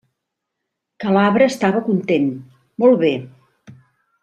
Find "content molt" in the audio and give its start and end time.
1.91-2.99